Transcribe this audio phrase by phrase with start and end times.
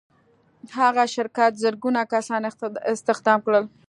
[0.69, 2.41] دغه شرکت زرګونه کسان
[2.93, 3.63] استخدام کړل.